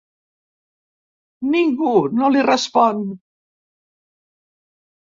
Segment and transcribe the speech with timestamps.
[1.57, 3.07] Ningú no li respon.